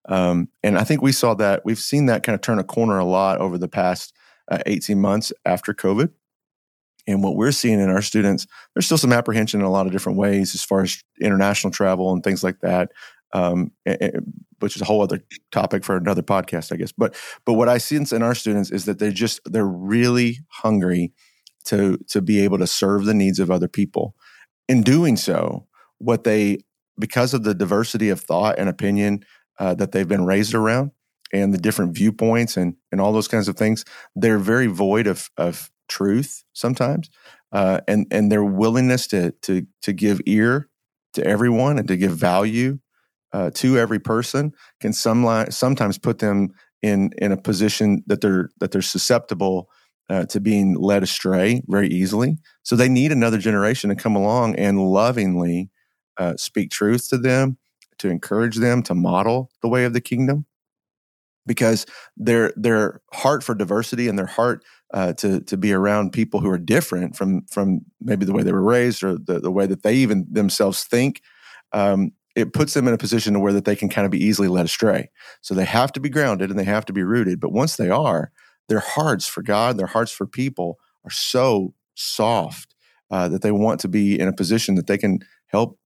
[0.07, 2.97] Um, and I think we saw that we've seen that kind of turn a corner
[2.97, 4.13] a lot over the past
[4.49, 6.11] uh, 18 months after COVID.
[7.07, 9.91] And what we're seeing in our students, there's still some apprehension in a lot of
[9.91, 12.91] different ways as far as international travel and things like that,
[13.33, 13.71] um,
[14.59, 16.91] which is a whole other topic for another podcast, I guess.
[16.91, 17.15] But
[17.45, 21.13] but what I see in our students is that they're just they're really hungry
[21.65, 24.15] to to be able to serve the needs of other people.
[24.67, 25.65] In doing so,
[25.99, 26.59] what they
[26.99, 29.23] because of the diversity of thought and opinion
[29.59, 30.91] uh, that they've been raised around
[31.33, 33.83] and the different viewpoints and and all those kinds of things,
[34.15, 37.09] they're very void of of truth sometimes,
[37.51, 40.69] uh, and and their willingness to to to give ear
[41.13, 42.79] to everyone and to give value
[43.33, 46.49] uh, to every person can some, sometimes put them
[46.81, 49.69] in in a position that they're that they're susceptible
[50.09, 52.37] uh, to being led astray very easily.
[52.63, 55.69] So they need another generation to come along and lovingly
[56.17, 57.57] uh, speak truth to them,
[57.99, 60.45] to encourage them to model the way of the kingdom,
[61.45, 66.39] because their their heart for diversity and their heart uh, to to be around people
[66.39, 69.65] who are different from from maybe the way they were raised or the, the way
[69.65, 71.21] that they even themselves think.
[71.73, 74.23] Um, it puts them in a position to where that they can kind of be
[74.23, 75.09] easily led astray.
[75.41, 77.39] So they have to be grounded and they have to be rooted.
[77.39, 78.31] But once they are,
[78.69, 82.75] their hearts for God, their hearts for people are so soft
[83.09, 85.79] uh, that they want to be in a position that they can help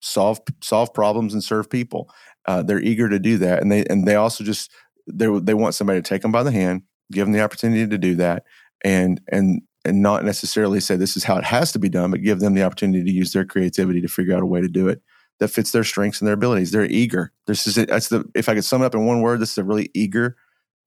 [0.00, 2.10] solve solve problems and serve people.
[2.46, 4.70] Uh, they're eager to do that, and they and they also just
[5.06, 6.82] they they want somebody to take them by the hand,
[7.12, 8.44] give them the opportunity to do that,
[8.84, 12.22] and and and not necessarily say this is how it has to be done, but
[12.22, 14.88] give them the opportunity to use their creativity to figure out a way to do
[14.88, 15.00] it
[15.38, 16.70] that fits their strengths and their abilities.
[16.70, 17.32] They're eager.
[17.46, 19.58] This is that's the if I could sum it up in one word, this is
[19.58, 20.36] a really eager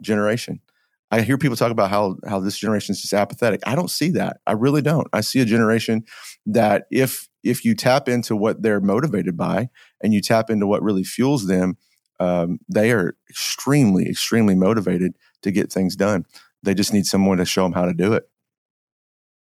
[0.02, 0.60] generation.
[1.12, 3.62] I hear people talk about how how this generation is just apathetic.
[3.65, 4.38] I don't see that.
[4.45, 5.08] I really don't.
[5.13, 6.04] I see a generation
[6.45, 9.69] that if if you tap into what they're motivated by
[10.02, 11.78] and you tap into what really fuels them,
[12.19, 16.25] um, they are extremely extremely motivated to get things done.
[16.63, 18.30] They just need someone to show them how to do it.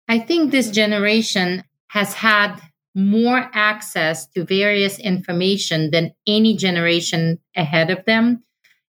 [0.07, 2.59] I think this generation has had
[2.93, 8.43] more access to various information than any generation ahead of them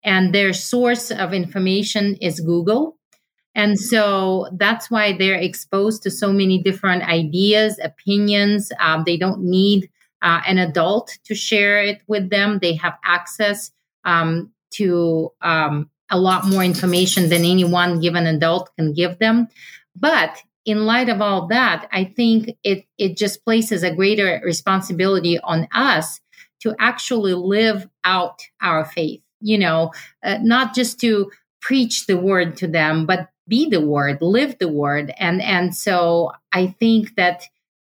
[0.04, 2.98] and their source of information is Google.
[3.56, 8.72] And so that's why they're exposed to so many different ideas, opinions.
[8.80, 9.90] Um, they don't need
[10.22, 12.60] uh, an adult to share it with them.
[12.62, 13.72] They have access
[14.06, 19.48] um, to um, a lot more information than any one given adult can give them.
[19.96, 25.40] But in light of all that, I think it, it just places a greater responsibility
[25.40, 26.22] on us
[26.62, 29.92] to actually live out our faith you know,
[30.24, 31.32] uh, not just to
[31.62, 35.14] preach the word to them, but be the word, live the word.
[35.18, 37.44] And, and so I think that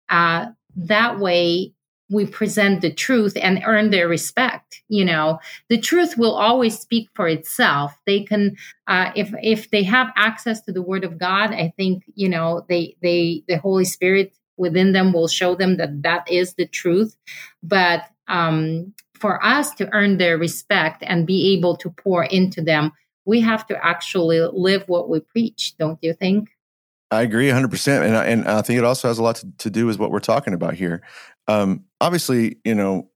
[0.09, 0.47] uh,
[0.77, 1.73] that way
[2.11, 5.39] we present the truth and earn their respect you know.
[5.69, 7.97] The truth will always speak for itself.
[8.07, 12.05] They can uh, if if they have access to the word of god i think
[12.15, 16.55] you know they they the holy spirit within them will show them that that is
[16.55, 17.17] the truth.
[17.63, 22.93] But um for us to earn their respect and be able to pour into them,
[23.25, 26.51] we have to actually live what we preach, don't you think?
[27.11, 28.05] I agree 100%.
[28.05, 30.11] And I, and I think it also has a lot to, to do with what
[30.11, 31.03] we're talking about here.
[31.47, 33.09] Um, obviously, you know,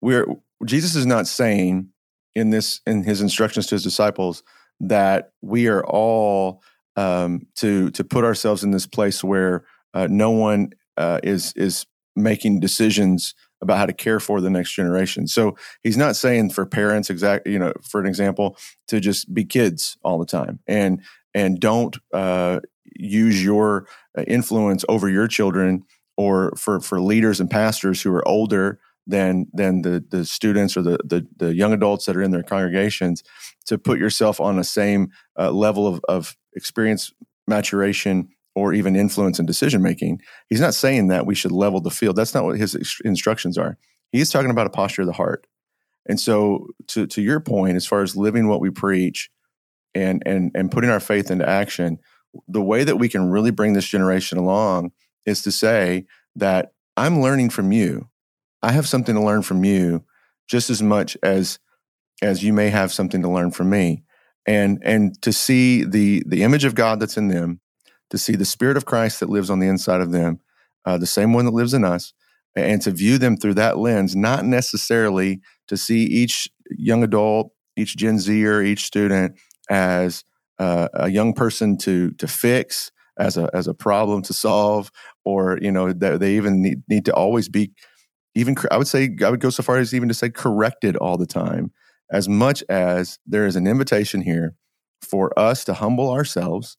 [0.00, 0.26] we're,
[0.64, 1.88] Jesus is not saying
[2.34, 4.42] in this, in his instructions to his disciples
[4.80, 6.62] that we are all
[6.96, 9.64] um, to, to put ourselves in this place where
[9.94, 14.74] uh, no one uh, is, is making decisions about how to care for the next
[14.74, 15.26] generation.
[15.26, 18.56] So he's not saying for parents, exact, you know, for an example,
[18.88, 21.02] to just be kids all the time and
[21.34, 22.60] and don't uh,
[22.98, 25.84] use your uh, influence over your children
[26.16, 30.82] or for for leaders and pastors who are older than than the the students or
[30.82, 33.22] the the, the young adults that are in their congregations
[33.66, 37.12] to put yourself on the same uh, level of, of experience
[37.46, 40.20] maturation or even influence in decision making.
[40.48, 42.16] He's not saying that we should level the field.
[42.16, 43.76] That's not what his instructions are.
[44.12, 45.46] He's talking about a posture of the heart.
[46.08, 49.30] And so, to to your point, as far as living what we preach
[49.94, 51.98] and and and putting our faith into action,
[52.48, 54.92] the way that we can really bring this generation along
[55.26, 58.08] is to say that I'm learning from you.
[58.62, 60.04] I have something to learn from you,
[60.48, 61.58] just as much as
[62.22, 64.04] as you may have something to learn from me.
[64.46, 67.60] And and to see the the image of God that's in them,
[68.10, 70.40] to see the Spirit of Christ that lives on the inside of them,
[70.84, 72.12] uh, the same one that lives in us,
[72.54, 77.96] and to view them through that lens, not necessarily to see each young adult, each
[77.96, 79.38] Gen Z Zer, each student
[79.68, 80.24] as
[80.58, 84.90] uh, a young person to to fix, as a as a problem to solve,
[85.24, 87.72] or you know that they even need, need to always be
[88.34, 91.16] even I would say I would go so far as even to say corrected all
[91.16, 91.72] the time,
[92.10, 94.54] as much as there is an invitation here
[95.02, 96.78] for us to humble ourselves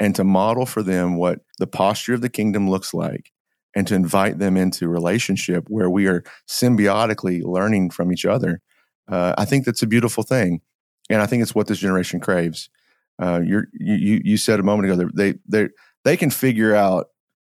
[0.00, 3.32] and to model for them what the posture of the kingdom looks like
[3.74, 8.60] and to invite them into relationship where we are symbiotically learning from each other.
[9.08, 10.60] Uh, I think that's a beautiful thing,
[11.10, 12.70] and I think it's what this generation craves.
[13.20, 15.68] Uh, you you said a moment ago they they
[16.04, 17.08] they can figure out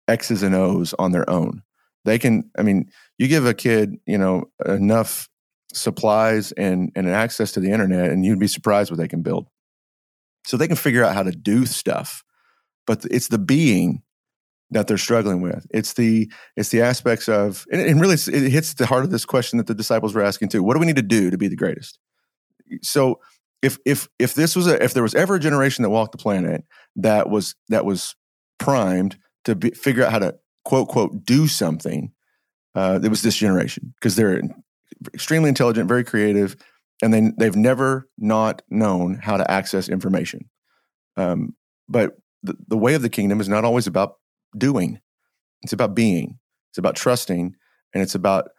[0.08, 1.64] X's and O's on their own.
[2.06, 2.50] They can.
[2.58, 5.28] I mean, you give a kid you know enough
[5.74, 9.48] supplies and and access to the internet, and you'd be surprised what they can build.
[10.46, 12.24] So they can figure out how to do stuff,
[12.90, 14.02] but it's the being
[14.72, 15.68] that they're struggling with.
[15.70, 19.26] It's the it's the aspects of and, and really it hits the heart of this
[19.26, 20.64] question that the disciples were asking too.
[20.64, 22.00] What do we need to do to be the greatest?
[22.82, 23.20] So
[23.62, 26.18] if if if this was a if there was ever a generation that walked the
[26.18, 26.64] planet
[26.96, 28.16] that was that was
[28.58, 30.36] primed to be, figure out how to
[30.66, 32.12] quote quote do something,
[32.74, 34.42] uh, it was this generation because they're
[35.14, 36.56] extremely intelligent, very creative,
[37.04, 40.50] and they they've never not known how to access information.
[41.18, 41.54] Um,
[41.88, 44.16] but the, the way of the kingdom is not always about
[44.58, 45.00] doing.
[45.62, 46.40] It's about being.
[46.72, 47.56] It's about trusting,
[47.94, 48.50] and it's about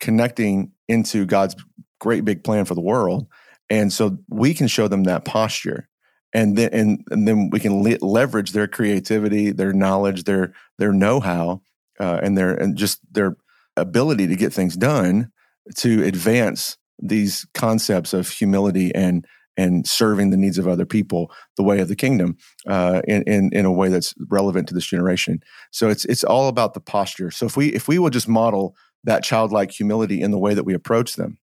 [0.00, 1.54] connecting into God's
[2.00, 3.26] great big plan for the world.
[3.68, 5.88] And so we can show them that posture,
[6.32, 10.92] and then and, and then we can le- leverage their creativity, their knowledge, their their
[10.92, 11.62] know how,
[12.00, 13.36] uh, and their and just their
[13.76, 15.30] ability to get things done
[15.76, 19.24] to advance these concepts of humility and
[19.60, 23.50] and serving the needs of other people the way of the kingdom uh, in, in,
[23.52, 25.42] in a way that's relevant to this generation.
[25.70, 27.30] So it's it's all about the posture.
[27.30, 30.64] So if we if we will just model that childlike humility in the way that
[30.64, 31.38] we approach them,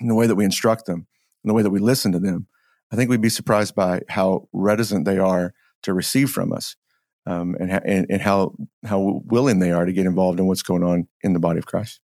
[0.00, 1.06] in the way that we instruct them,
[1.44, 2.48] in the way that we listen to them,
[2.92, 6.76] I think we'd be surprised by how reticent they are to receive from us,
[7.24, 10.82] um, and, and and how how willing they are to get involved in what's going
[10.82, 12.00] on in the body of Christ.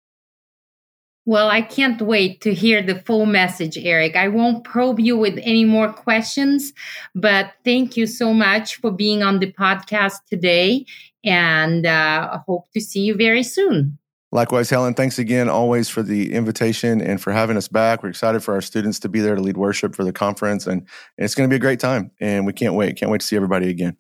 [1.30, 4.15] Well, I can't wait to hear the full message, Eric.
[4.15, 6.73] I won't probe you with any more questions,
[7.13, 10.88] but thank you so much for being on the podcast today.
[11.23, 13.99] And uh, I hope to see you very soon.
[14.32, 18.01] Likewise, Helen, thanks again always for the invitation and for having us back.
[18.01, 20.88] We're excited for our students to be there to lead worship for the conference, and
[21.19, 22.09] it's going to be a great time.
[22.19, 22.97] And we can't wait.
[22.97, 23.97] Can't wait to see everybody again.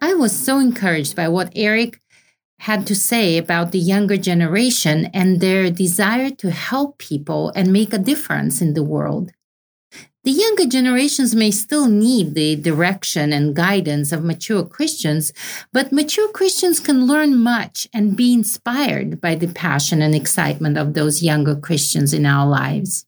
[0.00, 1.99] I was so encouraged by what Eric
[2.60, 7.92] had to say about the younger generation and their desire to help people and make
[7.94, 9.30] a difference in the world.
[10.24, 15.32] The younger generations may still need the direction and guidance of mature Christians,
[15.72, 20.92] but mature Christians can learn much and be inspired by the passion and excitement of
[20.92, 23.06] those younger Christians in our lives.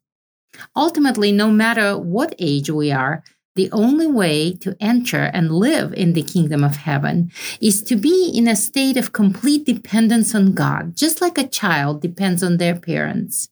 [0.75, 3.23] Ultimately, no matter what age we are,
[3.55, 7.31] the only way to enter and live in the kingdom of heaven
[7.61, 12.01] is to be in a state of complete dependence on God, just like a child
[12.01, 13.51] depends on their parents.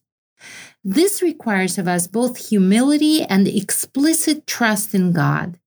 [0.83, 5.59] This requires of us both humility and explicit trust in God,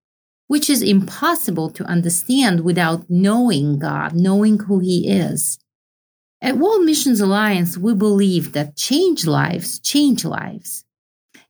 [0.49, 5.61] which is impossible to understand without knowing God, knowing who He is.
[6.43, 10.84] At World Missions Alliance, we believe that change lives change lives.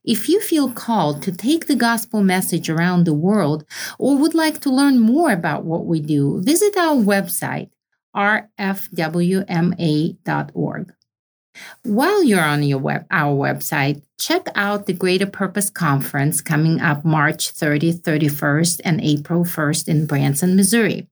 [0.05, 3.65] If you feel called to take the gospel message around the world
[3.97, 7.71] or would like to learn more about what we do, visit our website,
[8.15, 8.53] rfwma.org.
[11.83, 17.03] While you're on your web, our website, check out the Greater Purpose Conference coming up
[17.03, 21.07] March 30th, 31st, and April 1st in Branson, Missouri.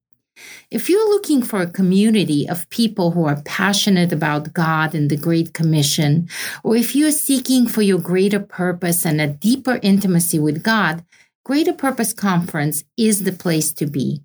[0.72, 5.18] If you're looking for a community of people who are passionate about God and the
[5.18, 6.28] Great Commission,
[6.64, 11.04] or if you're seeking for your greater purpose and a deeper intimacy with God,
[11.46, 14.22] Greater Purpose Conference is the place to be.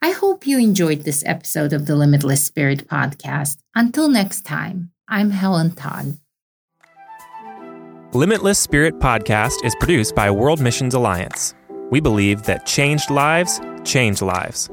[0.00, 3.58] I hope you enjoyed this episode of the Limitless Spirit podcast.
[3.74, 6.18] Until next time, I'm Helen Todd.
[8.12, 11.54] Limitless Spirit podcast is produced by World Missions Alliance.
[11.90, 14.70] We believe that changed lives change lives.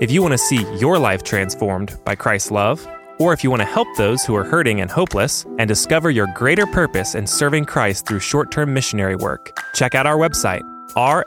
[0.00, 2.88] If you want to see your life transformed by Christ's love,
[3.18, 6.26] or if you want to help those who are hurting and hopeless and discover your
[6.34, 10.62] greater purpose in serving Christ through short term missionary work, check out our website,
[10.96, 11.20] rfwma.org,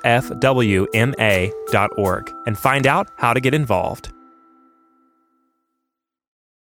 [2.47, 4.11] and find out how to get involved.